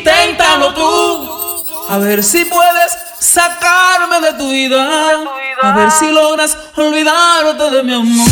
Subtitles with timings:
[0.00, 5.10] Inténtalo tú, a ver si puedes sacarme de tu vida,
[5.60, 8.26] a ver si logras olvidarte de mi amor.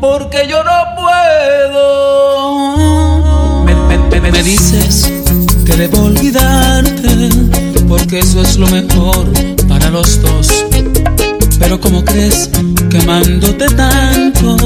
[0.00, 2.54] Porque yo no puedo.
[3.64, 5.12] Me, me, me, me dices
[5.66, 7.28] que debo olvidarte,
[7.86, 9.26] porque eso es lo mejor
[9.68, 10.64] para los dos.
[11.58, 12.48] Pero como crees
[12.90, 14.56] que amándote tanto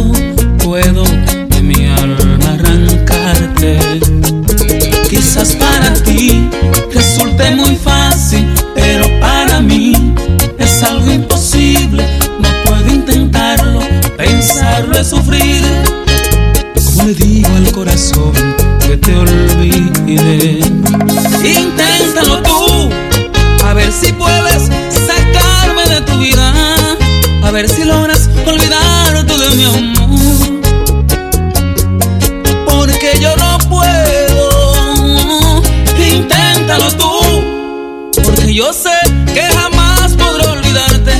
[38.59, 38.91] yo sé
[39.33, 41.13] que jamás podré olvidarte.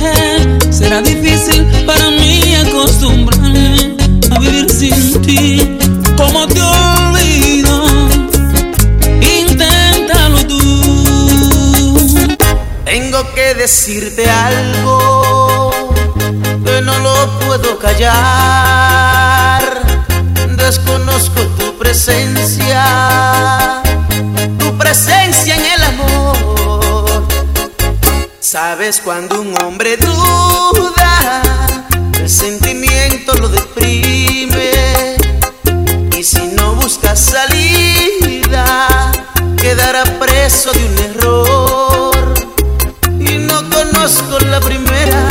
[0.69, 3.95] Será difícil para mí acostumbrarme
[4.29, 5.77] a vivir sin ti.
[6.17, 8.09] Como te olvido,
[9.21, 12.27] inténtalo tú.
[12.83, 15.71] Tengo que decirte algo
[16.65, 18.68] que no lo puedo callar
[28.61, 31.41] Sabes cuando un hombre duda,
[32.19, 35.15] el sentimiento lo deprime.
[36.17, 39.13] Y si no buscas salida,
[39.55, 42.33] quedará preso de un error.
[43.17, 45.29] Y no conozco la primera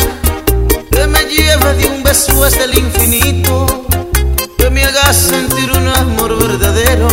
[0.90, 3.84] que me lleva de un beso hasta el infinito,
[4.56, 7.08] que me haga sentir un amor verdadero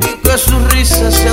[0.00, 1.29] y que su risa sea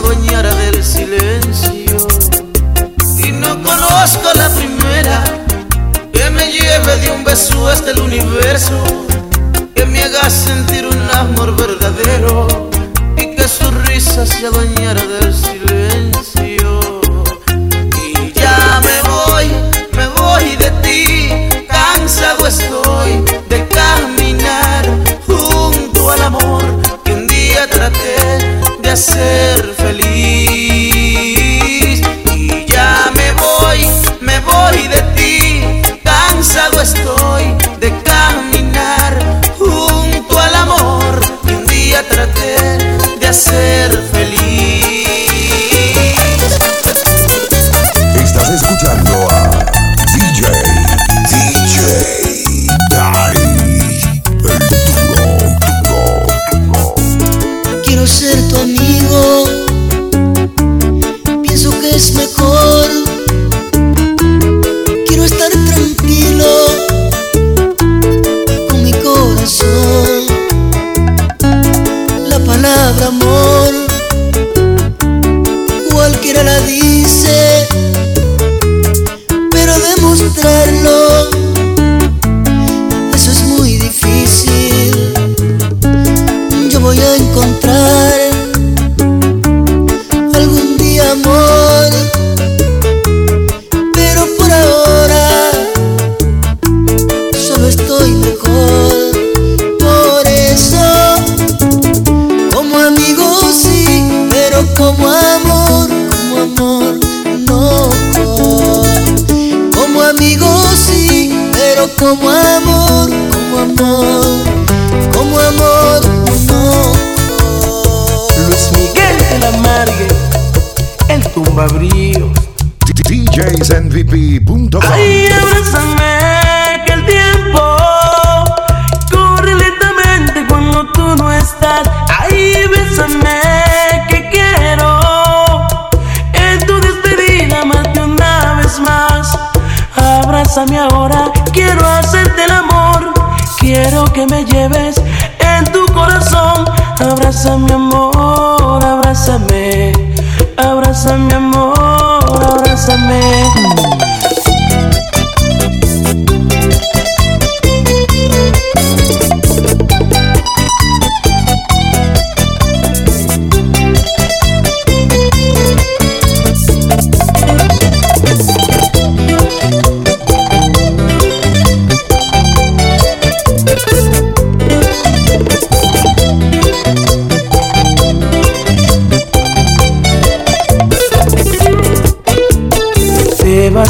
[121.69, 121.96] abrir.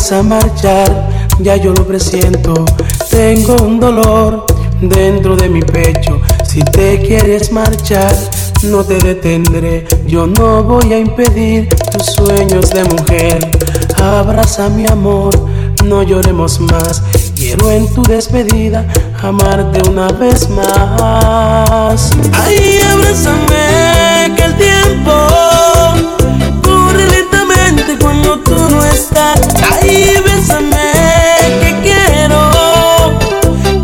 [0.08, 1.10] Vas a marchar,
[1.40, 2.54] ya yo lo presiento.
[3.10, 4.46] Tengo un dolor
[4.82, 6.22] dentro de mi pecho.
[6.46, 8.14] Si te quieres marchar,
[8.64, 9.86] no te detendré.
[10.06, 13.52] Yo no voy a impedir tus sueños de mujer.
[14.02, 15.34] Abraza mi amor,
[15.84, 17.04] no lloremos más.
[17.36, 18.86] Quiero en tu despedida
[19.22, 22.12] amarte una vez más.
[22.34, 26.17] Ay, abrázame que el tiempo
[28.00, 29.40] cuando tú no estás.
[29.82, 30.92] Ay, bésame
[31.60, 32.40] que quiero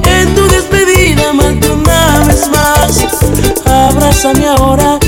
[0.06, 3.06] en tu despedida amarte una vez más.
[3.66, 5.00] Abrázame ahora,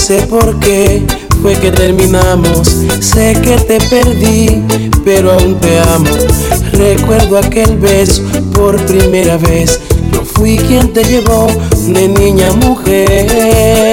[0.00, 1.02] sé por qué
[1.42, 2.68] fue que terminamos.
[3.00, 4.62] Sé que te perdí,
[5.04, 6.10] pero aún te amo.
[6.72, 8.22] Recuerdo aquel beso
[8.54, 9.80] por primera vez.
[10.12, 11.48] Yo fui quien te llevó
[11.86, 13.89] de niña a mujer.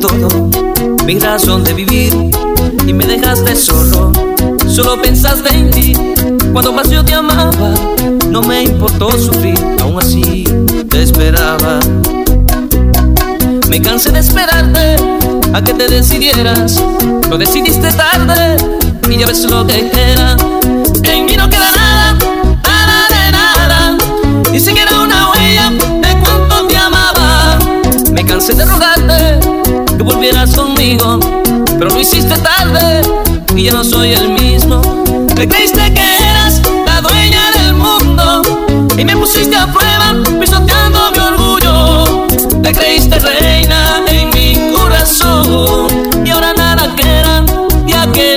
[0.00, 0.28] Todo,
[1.04, 2.30] mi razón de vivir
[2.86, 4.12] y me dejaste solo.
[4.66, 5.92] Solo pensaste en ti
[6.52, 7.74] cuando más yo te amaba.
[8.30, 10.44] No me importó sufrir, aún así
[10.88, 11.80] te esperaba.
[13.68, 14.96] Me cansé de esperarte
[15.52, 16.82] a que te decidieras.
[17.28, 18.56] Lo decidiste tarde
[19.08, 20.36] y ya ves lo que queda.
[21.04, 22.18] En mí no queda nada,
[22.62, 23.98] nada de nada,
[24.50, 27.58] ni siquiera una huella de cuánto te amaba.
[28.12, 29.50] Me cansé de rogarte
[30.00, 31.20] que volvieras conmigo,
[31.78, 33.02] pero lo hiciste tarde
[33.54, 34.80] y ya no soy el mismo.
[35.34, 38.40] Te creíste que eras la dueña del mundo
[38.96, 42.26] y me pusiste a prueba pisoteando mi orgullo.
[42.62, 45.88] Te creíste reina en mi corazón
[46.24, 47.42] y ahora nada queda
[47.84, 48.29] de aquel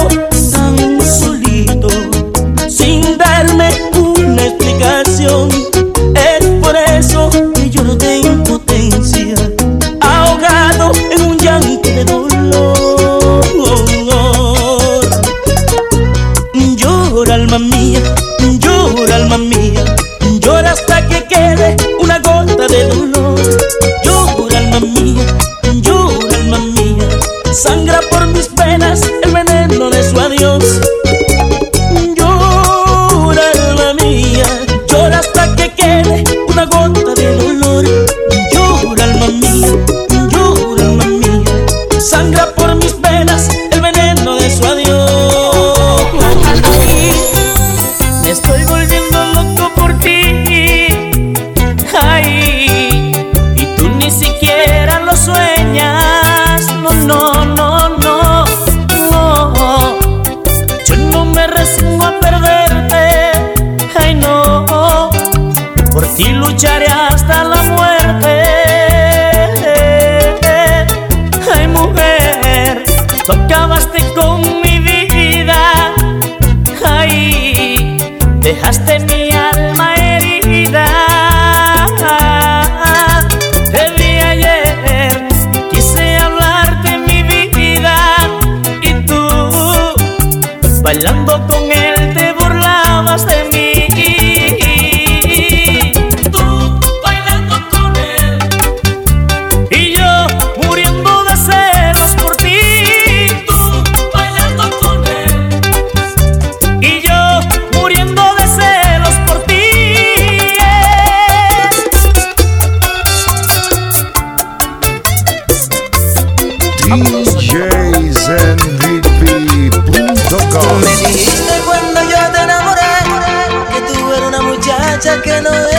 [0.00, 0.27] Oh.
[66.58, 66.97] escucharé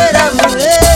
[0.10, 0.89] primeira mulher.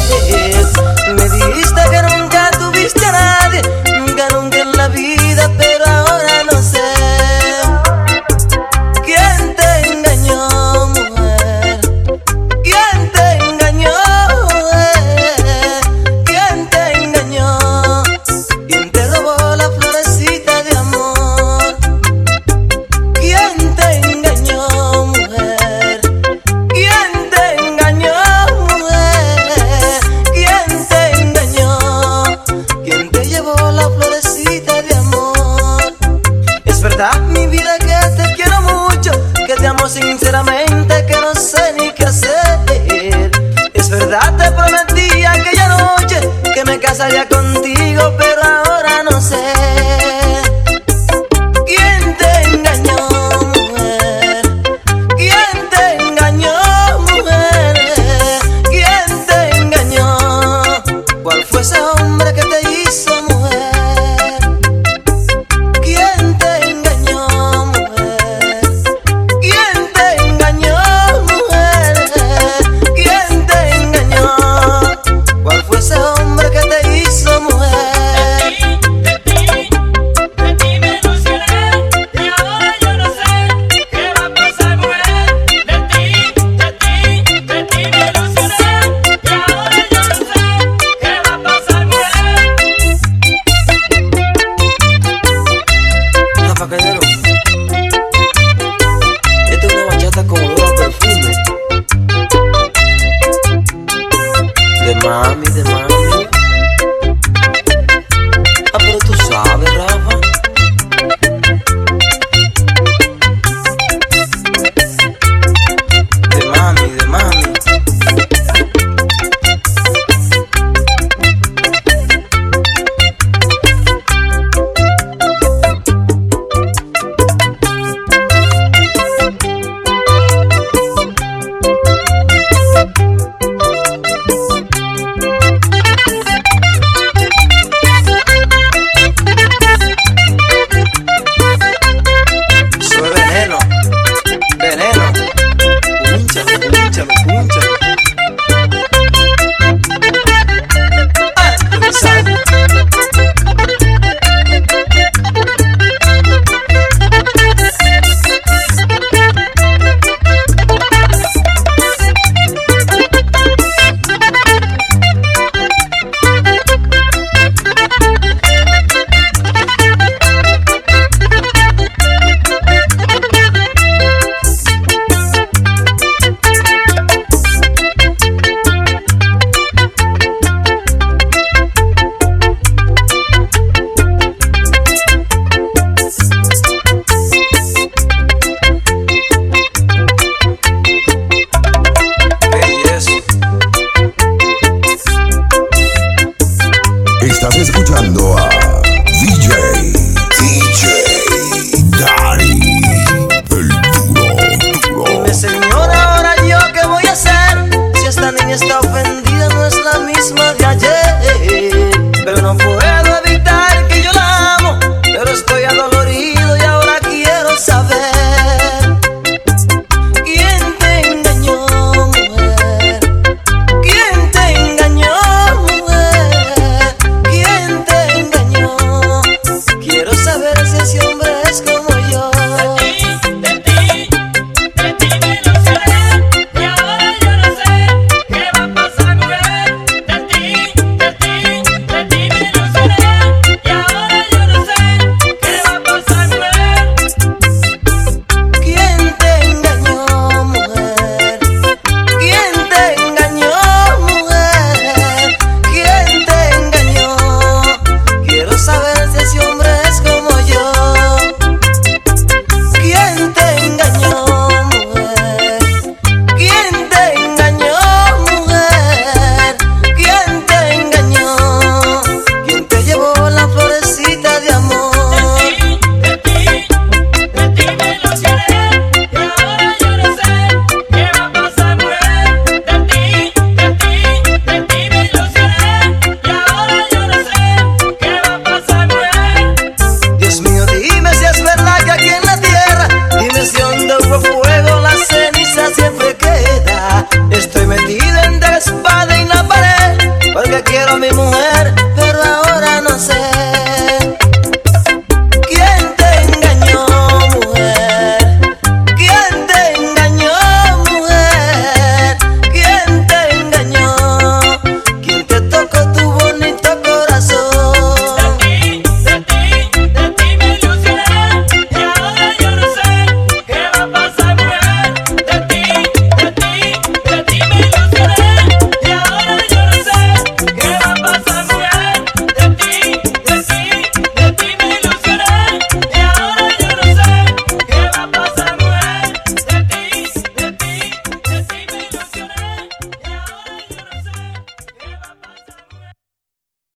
[62.34, 63.13] que é te hizo